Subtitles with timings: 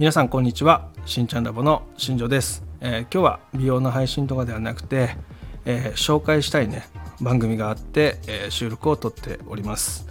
[0.00, 0.88] 皆さんこんにちは。
[1.04, 5.14] しんちゃんラボの新庄です、えー、今日は美容の配信とかではなくて、
[5.66, 6.86] えー、紹介したいね
[7.20, 10.06] 番組があって、えー、収録をとっております、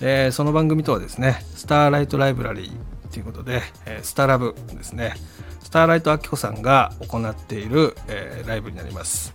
[0.00, 5.14] えその番組とはですねスターライトライブラリーということで、えスターラブですね。
[5.60, 9.34] スターライトアキコさんが行っている、えライブになります。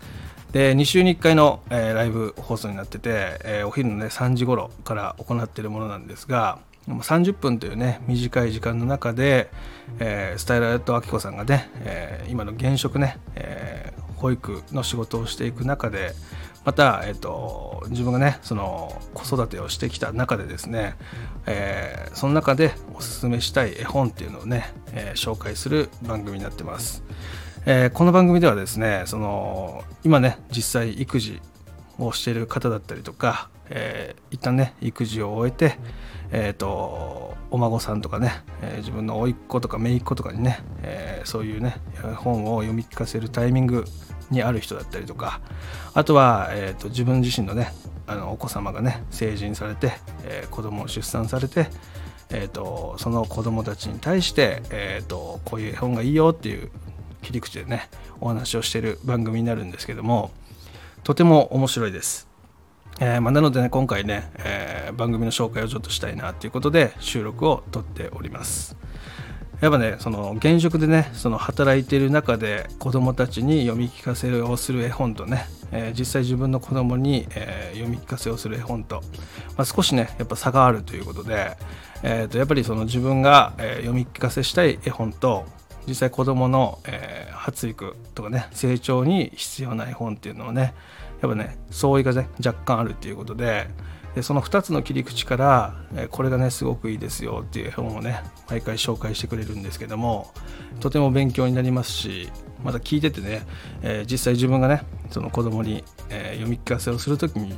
[0.53, 9.49] で2週に1回の、えライブ放送になってて、えお昼のね3時頃から行っているものなんですが30分というね短い時間の中で、
[9.99, 16.13] えー、スタイラーとあきこさんがね、えー、今の現職ね、えー、保育の仕事をしていく中で
[16.63, 20.95] また、えーと、自分がねその子育てをしてきた中でですね、
[21.45, 27.03] えー、その中でおすすめしたい絵本っていうのをね、えー、紹介する番組になってます、
[27.65, 31.41] えー、この番組ではですねその今ね実際育児
[31.99, 35.77] をしている方だったりとか、えー、一旦ね育児を終えて、
[36.31, 41.77] えーと、お孫さんとかね、えー、自分の甥っ子とか姪っ子とかにね、えー、そういうね
[42.17, 43.85] 本を読み聞かせるタイミング
[44.29, 45.41] にある人だったりとか
[45.93, 47.71] あとは、えーと、自分自身のね
[48.05, 51.67] あのお子様がね成人されて、えー、子供を出産されて、
[52.29, 56.69] えーと、その子供たちに対して、えー、とこういう絵本がいいよっていう
[57.21, 57.89] 切り口でね
[58.21, 60.31] お話をしてる番組になるんですけども
[61.07, 62.27] とても面白いです。
[62.99, 68.75] えーまあ、なのでね今回ね、えー、番組の紹介をちょっとしたいなということで収録を撮っております
[69.61, 79.01] やっぱねその現職でねその働いている中で子どもたちに読み聞かせをする絵本とね、えー、実際自分の子どもに、えー、読み聞かせをする絵本と、
[79.55, 81.55] まあ、少しねやっぱ差があるということで、
[82.03, 85.45] えー、とやっぱりその自分が、えー、読み聞かせしたい絵本と
[85.87, 87.16] 実際子どもの、えー、
[87.47, 90.73] 発育とかね成長に必要な絵本っていうのはね
[91.21, 93.69] やっぱね相違がね若干あるっていうことで
[94.17, 100.33] でその2つの切り口から、えこれがねすごくいいですよっていう本をね毎回紹介してくれるんですけども
[100.79, 102.27] とても勉強になりますし
[102.63, 103.43] また聞いててね、
[103.83, 107.55] え、実際自分がねその子供に、え、読み聞かせをする時に、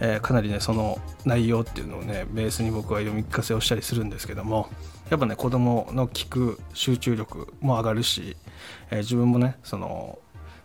[0.00, 4.68] え、かなりねその内容っていうのをねベースに僕は読み聞かせをしたりするんですけども
[5.10, 8.36] やっぱね子供の聞く集中力も上がるし、
[8.90, 10.18] え自分もねその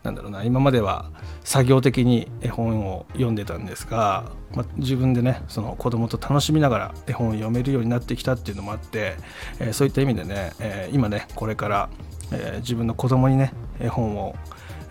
[0.05, 1.11] なんだろうな今までは
[1.43, 9.15] 作業的に絵本を読んでたんですが、まあ、自分でねその子供と楽しみながら絵本を読めるようになってきたっていうのもあって、
[9.59, 11.89] えー、そういった意味でね、えー、今ねこれから、
[12.31, 14.35] えー、自分の子供にね絵本を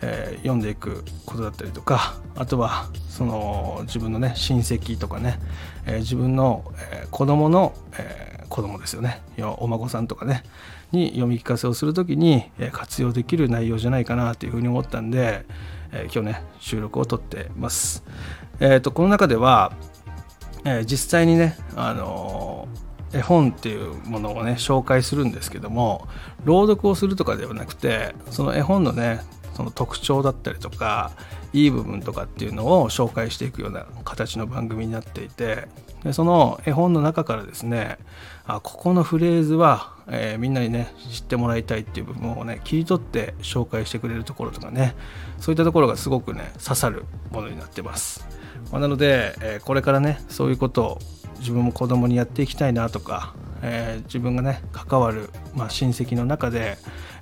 [0.06, 5.38] え、読んでいくことだったりとかあとはその自分のね親戚とかね、
[5.86, 8.23] え、自分の、えー、子供の、えー、
[8.54, 9.20] 子供ですよね
[9.58, 10.44] お孫さんとかね
[10.92, 15.44] に読み聞かせをする時に活用できる内容じゃないかなというふうに思ったんで、
[15.90, 18.04] え今日ね収録を撮ってます。
[18.60, 19.72] えーと、この中では、
[20.64, 26.06] えー、実際にね、あのー、絵本っていうものをね紹介するんですけども
[26.44, 29.20] 朗読をするとかではなくてその絵本のね
[29.54, 31.10] その特徴だったりとか
[31.52, 35.66] いい部分とかっていうのを紹介していくような形の番組になっていて
[36.04, 37.98] でその絵本の中からですね
[38.46, 44.94] あここのフレーズは、えー、みんなにね知ってもらいたいっていう部分をね切り取って紹介してくれるところとかね
[45.38, 48.26] そういったところがすごくね刺さるものになってます、
[48.70, 50.98] まあ、なので、えー、これからねそういうことを
[51.40, 53.34] 自分も子供にやっていきたいなとか、
[53.66, 56.76] えー、自分がね関わる、まあ、親戚の中で、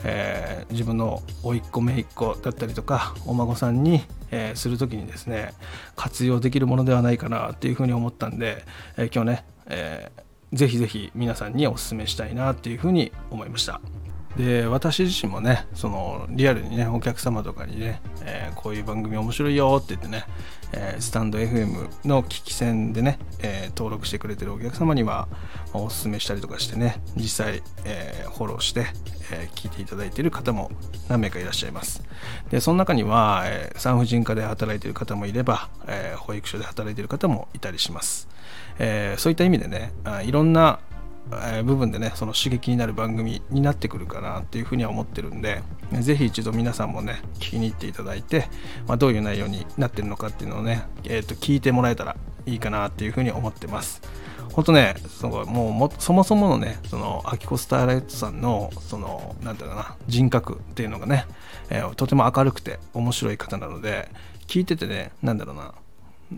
[0.04, 5.54] えー、自分の甥っ子姪っ子だったりとかお孫さんに、えー、する時にですね
[5.94, 8.64] 活用できるものではないかなっていうふうに思ったんで、
[8.96, 13.80] え今日ね、えー、ぜひぜひ皆さんにお勧めしたいなっていうふうに思いました。
[14.36, 20.24] で私自身もねそのリアルにねお客様とかにね、えー、こういう番組面白いよって言ってね、
[20.72, 25.28] えー、スタンド FM の聞き戦でね、えー、登録してくれてるお客様には、
[25.74, 28.86] おすすめしたりとかしてね実際、えフォローして、
[29.30, 30.70] え聞いていただいている方も
[31.08, 32.02] 何名かいらっしゃいます。
[32.50, 38.28] でその中には、え産婦人科で働いている方もいれば、え保育所で働いている方もいたりします、
[38.78, 39.92] えそういった意味でね
[40.24, 40.80] いろんな
[41.64, 45.62] 部分でねその刺激になる番組になってくるかなっていうふうには思ってるんで
[46.00, 48.48] 是非一度皆さんもね聞きに行っていただいて、
[48.86, 52.16] まあ、どういう内容になってるのかっていうのをね、えー、と聞いてもらえたら
[52.46, 54.02] いいかなっていうふうに思ってます。
[54.52, 61.24] 本当ねそのもうもそもそものねそのアキコスターライトさんのそのなんだろうな人格っていうのがね、
[61.70, 64.10] えー、とても明るくて面白い方なので
[64.46, 65.72] 聞いててねなんだろうな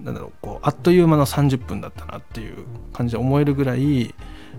[0.02, 4.14] なんだろうこうあっという間の30分だったなっていう感じで思えるぐらい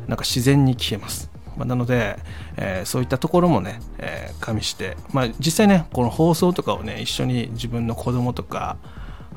[0.07, 1.29] なんか自然に消えます。
[1.57, 2.17] まあ、なので、
[2.57, 8.77] えー、そういったところもね、えー、加味して、まあ、実際ねこの放送とかをね一緒に自分の子供とか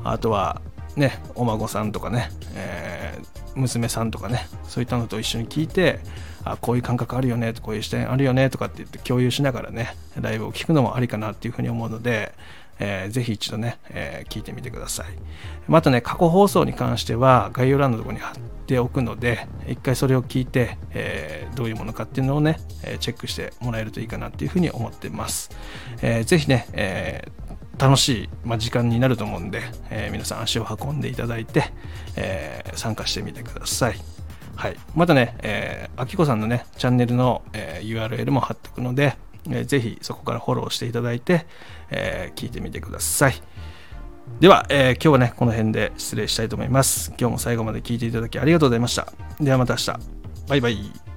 [0.03, 0.61] あとは
[0.97, 5.99] ねお孫さんとかね、えー、娘さんとかねそういったのと一緒に聞いて
[6.43, 12.33] あこういう感覚あるよねこういう視点あるよねとかって言って共有しながらねライブを聞くのもありかなっていうふうに思うので、
[12.79, 15.07] えー、ぜひ一度ね、えー、聞いてみてください。
[15.67, 18.35] またね過去放送に関しては概要欄のところに貼っ
[18.65, 22.59] ておくので一回それを聞いて、えー、どういうものかっていうのをね
[22.99, 25.51] チェックしてもらえるといいかなっていうふうに思ってます、
[26.01, 31.71] えー、ぜひね、えー、楽しい、まあ、時間になると思うんで、え、皆さん足を運んでいただいて、
[32.17, 33.95] え、参加してみてください。
[34.59, 39.15] はい、またね、えー、あきこさんのね、チャンネルの、えー、URL も貼っておくので、
[39.49, 41.45] えー、ぜひそこからフォローしていただいて、
[41.89, 43.41] えー、聞いてみてください。
[44.39, 47.13] では、えー、今日はね、この辺で失礼したいと思います。
[47.19, 49.11] 今日も最後まで聞いていただきありがとうございました。
[49.39, 49.93] ではまた明日。
[50.47, 51.08] バイバイ。